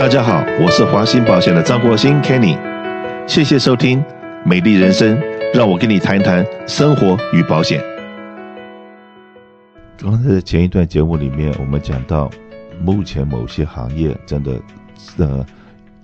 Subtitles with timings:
[0.00, 2.56] 大家好，我是华鑫保险的张国兴 Kenny，
[3.28, 4.02] 谢谢收听
[4.46, 5.14] 《美丽人生》，
[5.52, 7.82] 让我跟你谈一谈生活与保险。
[9.98, 12.30] 刚才前一段节目里面，我们讲到
[12.80, 14.58] 目前某些行业真的
[15.18, 15.44] 呃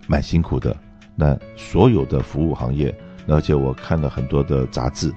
[0.06, 0.76] 蛮辛苦的，
[1.14, 2.94] 那所有的服务行业，
[3.26, 5.10] 而且我看了很多的杂志，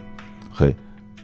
[0.53, 0.73] 嘿，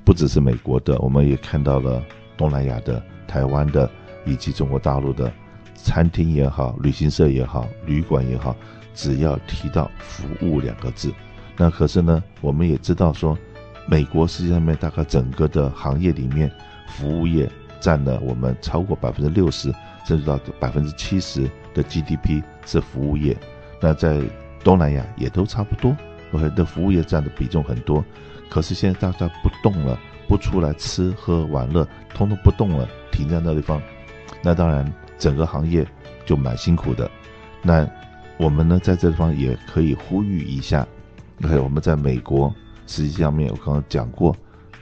[0.04, 2.04] 不只是美国的，我们也看到了
[2.36, 3.90] 东南亚的、台湾的
[4.26, 5.32] 以及中国大陆的。
[5.76, 8.56] 餐厅也好，旅行社也好，旅馆也好，
[8.94, 11.14] 只要提到服务两个字，
[11.58, 13.38] 那可是呢，我们也知道说，
[13.88, 16.52] 美国世界上面大概整个的行业里面，
[16.88, 17.48] 服务业
[17.80, 19.72] 占了我们超过百分之六十，
[20.08, 21.44] 甚至到百分之七十
[21.74, 23.38] 的 GDP 是服务业。
[23.80, 24.20] 那在
[24.64, 25.96] 东南亚也都差不多，
[26.32, 28.04] 我的服务业占的比重很多。
[28.50, 33.82] 可是现在大家不动了，不出来吃喝玩乐，通通不动了，停在那地方，
[34.42, 34.92] 那当然。
[35.18, 35.86] 整个行业
[36.26, 37.10] 就蛮辛苦的，
[37.62, 37.88] 那
[38.38, 40.86] 我们呢，在这地方也可以呼吁一下。
[41.42, 42.54] 还有我们在美国，
[42.88, 44.36] 实际上面我刚刚讲过，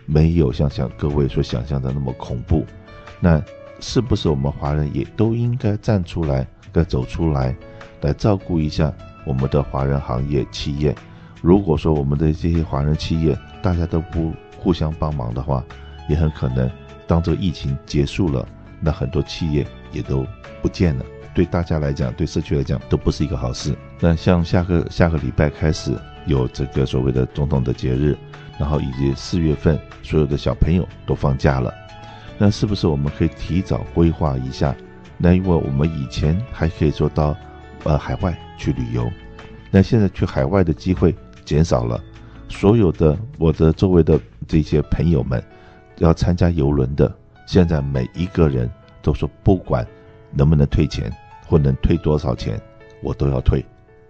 [0.05, 2.65] 没有像像各位所想象的那么恐怖。
[3.19, 3.41] 那
[3.79, 7.55] 是不是我们华人也都应该站出来，该走出来，
[8.01, 8.93] 来照顾一下
[9.25, 10.95] 我们的华人行业企业？
[11.41, 15.63] 如果说我们的这些华人企业大家都不互相帮忙的话，
[16.07, 16.69] 也很可能
[17.07, 18.47] 当这个疫情结束了，
[18.79, 19.65] 那很多企业。
[19.93, 20.25] 也都
[20.61, 23.73] 不见了，对大家来讲，对社区来讲，都不是一个好事。
[23.99, 28.17] 那像下个下个礼拜开始有这个所谓的总统的节日，
[28.59, 31.73] 然后以及四月份所有的小朋友都放假了，
[32.37, 34.75] 那是不是我们可以提早规划一下？
[35.17, 37.35] 那因为我们以前还可以做到，
[37.83, 39.09] 呃，海外去旅游，
[39.71, 42.03] 那现在去海外的机会减少了，
[42.49, 45.41] 所有的我的周围的这些朋友们
[45.99, 48.69] 要参加游轮的，现在每一个人。
[49.03, 49.85] 都说不管
[50.31, 51.11] 能不能退钱
[51.45, 52.59] 或能退多少钱，
[53.03, 53.63] 我都要退。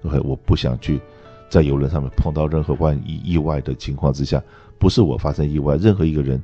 [0.04, 1.02] OK，我不想去
[1.50, 4.42] 在游轮上面碰到任何万一意外的情况之下，
[4.78, 6.42] 不是我发生意外，任何一个人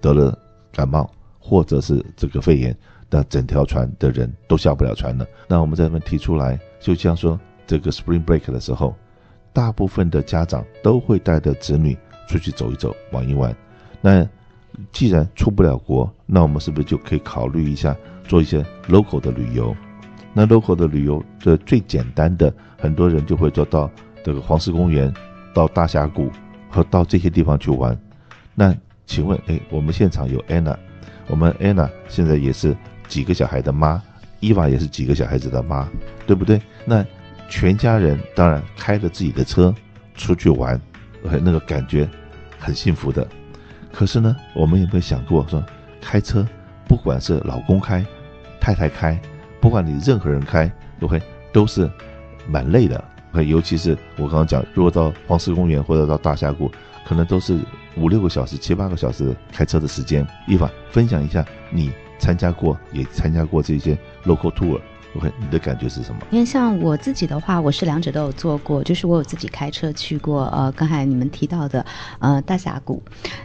[0.00, 0.38] 得了
[0.72, 2.76] 感冒或者是这个肺炎，
[3.08, 5.26] 那整条船的人都下不了船了。
[5.48, 8.94] 那我们在这边提出来，就像说这个 Spring Break 的时候，
[9.52, 11.96] 大部分的家长都会带着子女
[12.28, 13.54] 出去走一走、玩一玩。
[14.00, 14.26] 那
[14.90, 17.96] 既然出不了国，那我们是不是就可以考虑一下
[18.26, 19.74] 做一些 local 的旅游？
[20.32, 23.90] 那 local 的旅游的最简单的，很多人就会做到
[24.24, 25.12] 这个黄石公园、
[25.52, 26.30] 到大峡谷
[26.70, 27.98] 和到这些地方去玩。
[28.54, 28.74] 那
[29.04, 30.76] 请问，哎，我们现场有 Anna，
[31.26, 32.74] 我们 Anna 现在也是
[33.08, 34.02] 几个小孩的妈
[34.40, 35.86] ，Eva 也是几个小孩子的妈，
[36.26, 36.60] 对不对？
[36.86, 37.04] 那
[37.48, 39.74] 全家人当然开着自己的车
[40.14, 40.80] 出去玩，
[41.22, 42.08] 那个感觉
[42.58, 43.26] 很幸福的。
[43.92, 45.62] 可是呢，我们有没有想过说，
[46.00, 46.46] 开车，
[46.88, 48.04] 不管是老公开、
[48.60, 49.20] 太太开，
[49.60, 51.20] 不管你任何人开，都会
[51.52, 51.88] 都是
[52.48, 53.04] 蛮累的。
[53.46, 56.70] 尤其是我刚刚讲，如果到黄石公园或者到大峡谷，
[57.06, 57.58] 可能都是
[57.96, 60.26] 五六个小时、七八个小时开车的时间。
[60.46, 64.78] 一凡分享一下，你参加过也参加过这些 local tour。
[65.16, 66.20] OK，你的感觉是什么？
[66.30, 71.84] 因为像我自己的话，我是两者都有做过，就是我有自己开车去过，呃，刚才你们提到的，
[72.18, 73.02] 呃，大峡谷，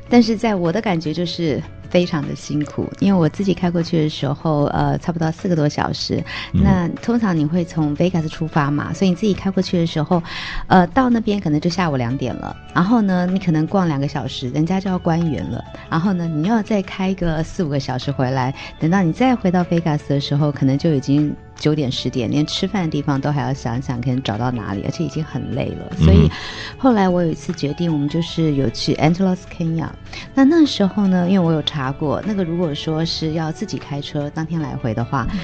[0.10, 1.62] 但是在我的感觉就是。
[1.90, 6.22] 非常的辛苦，因为我自己开过去的时候，呃，差不多四个多小时。
[6.52, 10.22] 嗯、那通常你会从 Vegas 出发嘛，所以你自己开过去的时候，
[10.68, 12.54] 呃，到那边可能就下午两点了。
[12.74, 15.64] 然后呢，你可能逛两个小时，人家就要关园了。
[15.90, 25.91] 然后呢，你要再开个四五个小时回来，等到你再回到 Vegas 的时候，可能就已经九点十点，连吃饭的地方都还要想想，可能找到哪里，而且已经很累了。
[25.97, 26.29] 所以
[26.78, 29.90] 后来我有一次决定，我们就是有去 Angeles Kenya。
[30.34, 35.28] 那那时候呢，因为我有查过，那个如果说是要自己开车当天来回的话。
[35.34, 35.40] 嗯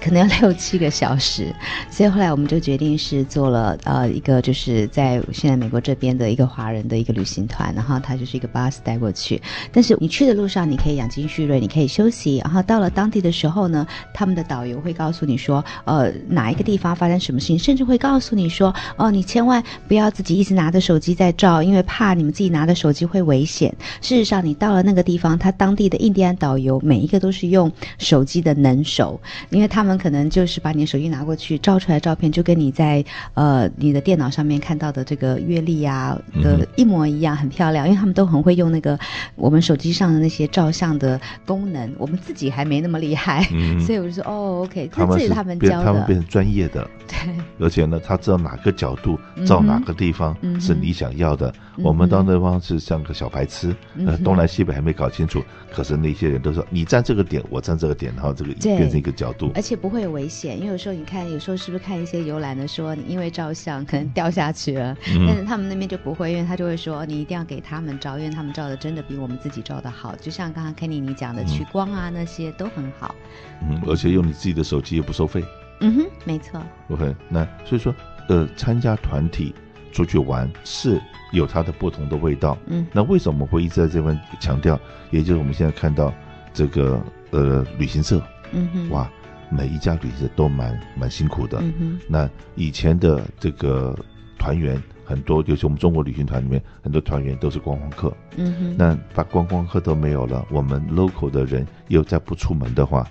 [0.00, 1.54] 可能要六七个小时，
[1.90, 9.40] 所以后来我们就决定是做了呃一个就是在现在美国这边的一个华人的一个旅行团，然后他就是一个 bus 带过去。
[9.72, 23.74] 但是你去的路上你可以养精蓄锐，你可以休息，然后到了当地的时候呢，他们的导游会告诉你说，呃哪一个地方发生什么事情，甚至会告诉你说，哦、你千万不要自己一直拿着手机在照，因为怕你们自己拿着手机会危险。
[24.00, 29.20] 事实上，你到了那个地方，他当地的印第安导游每一个都是用手机的能手，
[29.50, 29.87] 因为他们。
[29.88, 33.02] 他们可能就是把你的手机拿过去照出来照片，就跟你在
[33.32, 37.86] 呃你的电脑上面看到的这个阅历啊的一模一样，很漂亮。
[37.88, 38.98] 因为他们都很会用那个
[39.34, 51.50] 我们手机上的那些照相的功能，我们自己还没那么厉害，嗯、 所以我就说哦，OK，这是他们教的，他们变成专业的，对， 而且呢，他知道哪个角度照哪个地方是你想要的。
[51.78, 55.42] 嗯、我们到那方是像个小白痴，嗯、呃，东南西北还没搞清楚，
[55.72, 59.77] 可是那些人都说你站这个点，我站这个点，然后这个变成一个角度，而且。
[59.78, 70.14] 不会有危险，因为有时候你看，有时候是不是看一些游览的说，你因为照相可能掉下去了，嗯、但是他们那边就不会，因为他就会说你一定要给他们照，因为他们照的真的比我们自己照的好。
[70.16, 73.14] 就像刚刚 Kenny 你讲的取光啊、嗯、那些都很好。
[73.62, 75.44] 嗯，而且用你自己的手机又不收费。
[75.80, 76.60] 嗯哼，没错。
[76.88, 77.94] OK，那所以说，
[78.28, 79.54] 呃，参加团体
[79.92, 81.00] 出去玩是
[81.32, 82.58] 有它的不同的味道。
[82.66, 84.78] 嗯，那为什么会一直在这边强调？
[85.10, 86.12] 也就是我们现在看到
[86.52, 88.20] 这个呃旅行社，
[88.50, 89.08] 嗯哼，哇，
[89.50, 91.58] 每一家旅行社都蛮蛮辛苦的。
[91.60, 93.96] 嗯哼，那以前的这个
[94.38, 98.12] 团员很多，尤其我们中国旅行团里面很多团员都是观光客。
[98.36, 103.06] 嗯哼，那把观光客都没有了，我们 local 的人又再不出门的话，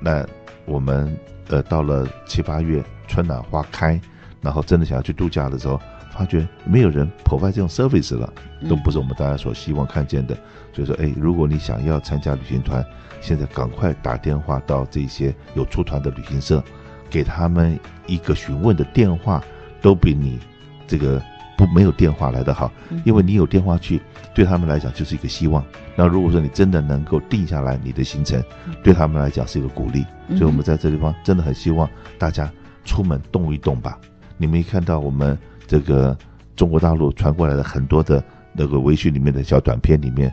[0.00, 0.26] 那
[0.66, 1.16] 我们。
[1.48, 4.00] 呃，到了七八月，春暖花开，
[4.40, 5.78] 然后真的想要去度假的时候，
[6.12, 8.32] 发觉没有人 provide 这种 service 了，
[8.68, 10.36] 都不是我们大家所希望看见的。
[10.72, 12.84] 所以说，哎，如果你想要参加旅行团，
[13.20, 16.62] 现在赶快打电话到这些有出团的旅行社，
[17.10, 19.42] 给他们一个询问的电话，
[19.80, 20.38] 都比你
[20.86, 21.20] 这个。
[21.54, 22.72] 不没有电话来的好，
[23.04, 24.00] 因为你有电话去，
[24.34, 25.62] 对他们来讲就是一个希望。
[25.94, 28.42] 那如果说你真的能够定下来你的行程，
[28.82, 30.04] 对他们来讲是一个鼓励。
[30.30, 31.88] 所以我们在这地方真的很希望
[32.18, 32.50] 大家
[32.84, 33.96] 出门动一动吧。
[34.38, 36.16] 你们一看到我们这个
[36.56, 38.22] 中国大陆传过来的很多的
[38.52, 40.32] 那个微信里面的小短片里面，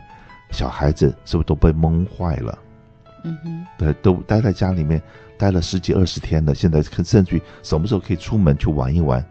[0.50, 2.58] 小孩子是不是都被蒙坏了？
[3.24, 5.00] 嗯哼，对，都待在家里面
[5.36, 9.24] 待了十几二十天了，现在甚至于什么时候可以出门去玩一玩？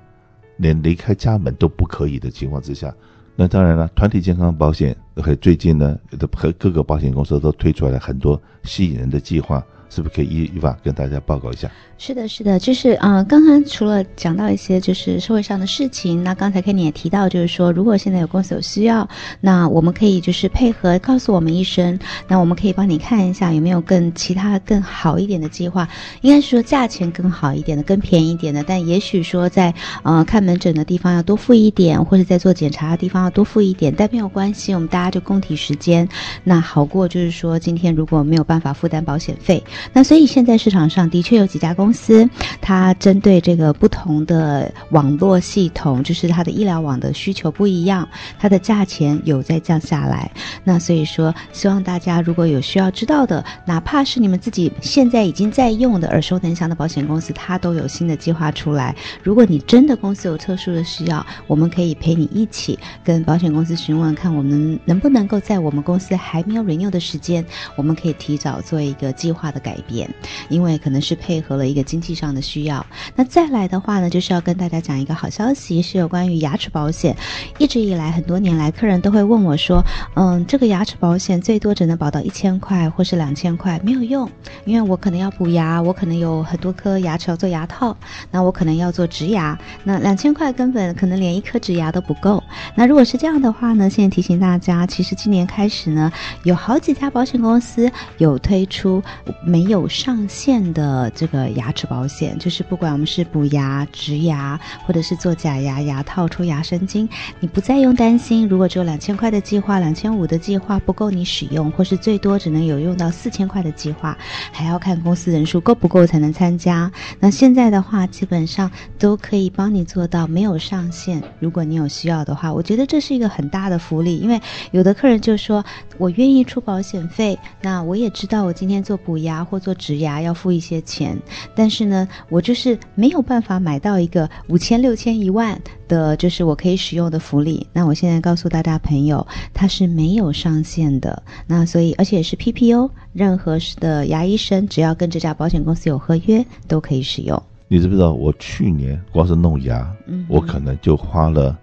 [0.58, 2.94] 连离开家门都不可以的情况之下，
[3.36, 5.98] 那当然了，团体健康保险和最近呢，
[6.36, 9.64] 和各个保险公司都推出来了很多吸引人的计划。
[9.90, 11.70] 是不是可以一一把跟大家报告一下？
[11.98, 19.08] 是的，是的，就是啊、呃，刚刚除了讲到一些就是社会上的事情，那刚才 Kenny 也提到，就是说如果现在有公司有需要，
[19.42, 22.00] 那我们可以就是配合告诉我们一声，
[22.30, 25.90] 那我们可以帮你看一下有没有更其他更好一点的计划，
[26.22, 36.08] 应该是说价钱更好一点的、更便宜一点的，但也许说在呃看门诊的地方要多付一点，或者在做检查的地方要多付一点，但没有关系，我们大家就共体时间，
[36.46, 39.62] 那好过就是说今天如果没有办法负担保险费。
[39.94, 42.30] 那所以现在市场上的确有几家公司，
[42.62, 48.08] 它针对这个不同的网络系统，就是它的医疗网的需求不一样，
[48.40, 50.32] 它的价钱有在降下来。
[50.64, 58.96] 那所以说，希望大家如果有需要知道的，哪怕是你们自己现在已经在用的耳熟能详的保险公司，它都有新的计划出来。
[59.24, 67.46] 如果你真的公司有特殊的需要，我们可以陪你一起跟保险公司询问，看我们能不能够在我们公司还没有 renew 的时间，
[67.76, 70.10] 我们可以提早做一个计划的改改变，
[70.50, 72.84] 因为可能是配合了一个经济上的需要。
[73.16, 77.16] 那再来的话呢，就是要跟大家讲一个好消息，是有关于牙齿保险。
[77.60, 79.84] 一直以来，很多年来，客人都会问我说
[80.18, 84.28] ：“嗯，这个牙齿保险最多只能保到一千块或是两千块，没有用，
[84.66, 87.96] 因为我可能要补牙，我可能有很多颗牙齿要做牙套，
[88.32, 92.44] 那我可能要做植牙，那两千块根本可能连一颗植牙都不够。
[92.74, 96.12] 那如果是这样的话呢，现在提醒大家，其实今年开始呢，
[96.42, 99.04] 有好几家保险公司有推出
[99.46, 107.10] 每。”没有上限的这个牙齿保险，就是不管我们是补牙、植牙，或者是做假牙、牙套、抽牙神经，
[107.42, 114.18] 你不再用担心，如果只有两千块的计划、两千五的计划不够你使用，或是最多只能有用到四千块的计划，
[114.54, 116.90] 还要看公司人数够不够才能参加。
[117.20, 121.22] 那现在的话，基本上都可以帮你做到没有上限。
[121.42, 124.40] 如果你有需要的话，我觉得这是一个很大的福利，因为
[124.72, 125.66] 有的客人就说，
[126.00, 131.16] 我愿意出保险费，那我也知道我今天做补牙或做植牙要付一些钱，
[131.54, 137.68] 但是呢，我就是没有办法买到一个五千、六千、一万的，就是我可以使用的福利。
[137.74, 141.22] 那我现在告诉大家朋友，它是没有上限的。
[141.46, 147.42] 那所以，而且是 PPO，任何的牙医生只要跟这家保险公司有合约，都可以使用。
[147.68, 148.14] 你知不知道？
[148.14, 151.56] 我去年光是弄牙，嗯，我可能就花了，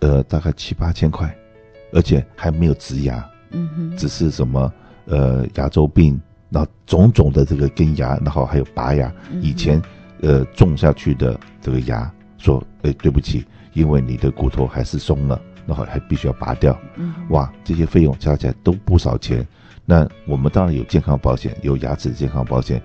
[0.00, 1.32] 呃，大概七八千块，
[1.92, 4.72] 而且还没有植牙，嗯哼，只是什么，
[5.06, 6.20] 呃，牙周病。
[6.48, 9.12] 那种种的这个根牙，然后还有拔牙，
[9.42, 9.82] 以前，
[10.22, 16.78] 呃，种下去的这个牙，说，哎，对不起，因为你的骨头还是松了，然后还必须要拔掉，
[17.30, 19.44] 哇，这些费用加起来都不少钱。
[19.84, 22.80] 那我们当然有健康保险，有牙齿健康保险，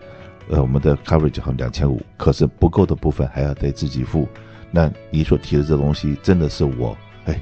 [0.49, 4.27] 呃，我们的 coverage 好像两千五，可是不够的部分还要得自己付。
[4.71, 7.39] 那你所提的这东西，真的是我，哎，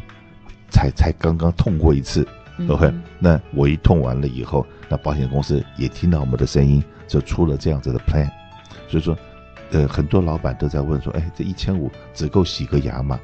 [0.70, 2.28] 才才刚刚痛过一次。
[2.68, 8.30] OK，那我一痛完了以后，那保险公司也听到我们的声音，就出了这样子的 plan。
[8.88, 9.18] 所以说，
[9.72, 13.20] 呃，很多老板都在问说，哎，这一千五只够洗个牙吗？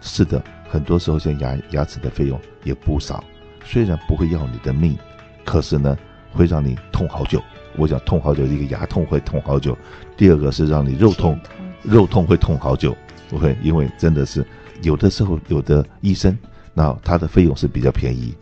[0.00, 3.22] 是的，很多时候像牙牙齿的费用也不少，
[3.64, 4.98] 虽然不会要你的命，
[5.44, 5.96] 可是呢，
[6.32, 7.40] 会让你痛好久。
[7.76, 9.76] 我讲痛好久，一个牙痛会痛好久，
[10.16, 11.38] 第二个是让你肉痛，
[11.82, 12.96] 肉痛会痛好久。
[13.30, 14.46] 不会，因为真的是
[14.82, 16.36] 有的时候有的医生，
[16.72, 18.34] 那他的费用是比较便宜，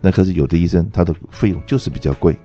[0.00, 2.38] 那可是有的医生他的费用就是比较贵。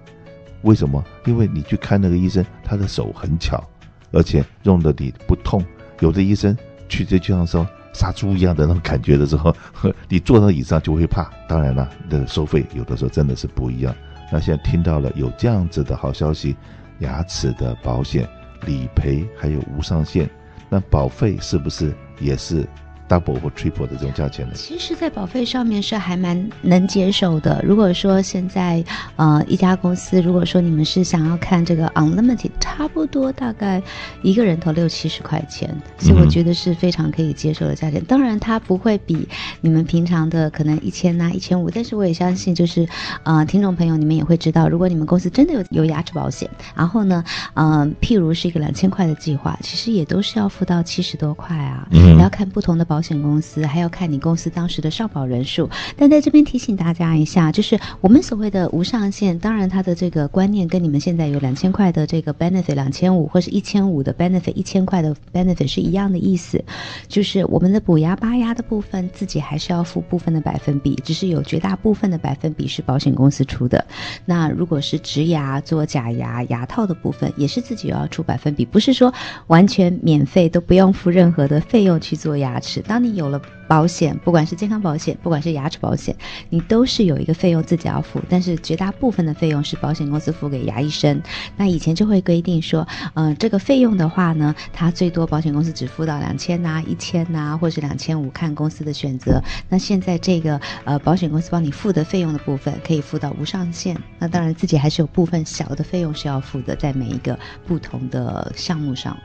[0.64, 1.04] 为什么？
[1.26, 3.64] 因为你去看那个医生，他的手很巧，
[4.12, 5.64] 而且用的你不痛。
[6.00, 6.58] 有的医生
[6.88, 9.56] 去这就像说杀猪一样的那种感觉的时候，
[10.08, 11.30] 你坐到椅子上就会怕。
[11.48, 13.94] 当然了，那个收费有的时候真的是不一样。
[14.32, 16.56] 那现在听到了有这样子的好消息，
[17.00, 18.28] 牙齿的保险
[18.66, 20.30] 理赔还有无上限，
[20.70, 22.66] 那保费是不是也是
[23.10, 24.54] ？double 或 triple 的这种价钱呢？
[24.56, 27.62] 其实，在保费上面是还蛮能接受的。
[27.64, 28.84] 如果说现在
[29.18, 33.82] 呃一家公司，如果说你们是想要看这个 unlimited，差不多大概
[34.22, 35.70] 一个人头六七十块钱，
[36.00, 38.02] 所以我觉得是非常可以接受的价钱。
[38.02, 39.28] 嗯、当然，它不会比
[39.62, 42.88] 你们平常的可能一千呐、一千五，但是我也相信，就是
[43.24, 47.24] 呃听众朋友你们也会知道，如果你们公司真的有有牙齿保险，然后呢，
[47.56, 51.88] 嗯、呃，譬如是一个两千块的计划，其实也都是要付到七十多块啊。
[51.92, 52.93] 嗯，要看不同的保。
[52.94, 66.64] 保险公司还要看你公司当时的上保人数，但在这边提醒大家一下，就是我们所谓的无上限，当然它的这个观念跟你们现在有两千块的这个 benefit 两千五或是一千五的 benefit 一千块的 benefit 是一样的意思，
[67.08, 73.84] 就是我们的补牙拔牙的部分自己还是要付部分的百分比，只是有绝大部分的百分比是保险公司出的。
[74.24, 79.12] 那如果是植牙做假牙牙套的部分，也是自己要出百分比，不是说
[79.48, 82.83] 完全免费都不用付任何的费用去做牙齿。
[82.88, 86.16] 当你有了保险，不管是健康保险，不管是牙齿保险，
[86.50, 91.22] 你都是有一个费用自己要付，但是绝大部分的费用是保险公司付给牙医生。
[91.58, 99.42] 那以前就会规定说，呃，这个费用的话呢，它最多保险公司只付到两千呐、一千呐，或是两千五，看公司的选择。
[99.70, 103.98] 那现在这个呃，保险公司帮你付的费用的部分，可以付到无上限。
[104.20, 109.18] 那当然自己还是有部分小的费用是要付的，在每一个不同的项目上。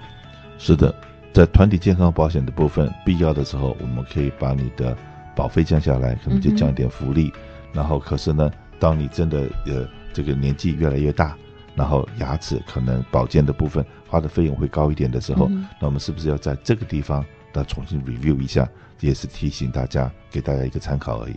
[0.59, 0.95] 是的。
[1.33, 4.97] 在团体健康保险的部分，必要的时候，我们可以把你的
[5.37, 7.33] 保费降下来，可能就降一点福利。
[7.35, 7.41] 嗯、
[7.75, 11.37] 然后，可是呢，当你真的呃这个年纪越来越大，
[11.77, 18.69] 然后牙齿可能保健的部分花的费用会高一点的时候，嗯、那我们是不是要在这个地方再重新 review 一下？
[19.01, 21.37] 也是提醒大家，给大家一个参考而已。